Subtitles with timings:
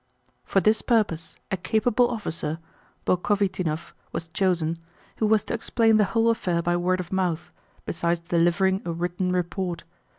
[0.43, 2.57] For this purpose a capable officer,
[3.05, 4.79] Bolkhovítinov, was chosen,
[5.17, 7.51] who was to explain the whole affair by word of mouth,
[7.85, 9.83] besides delivering a written report.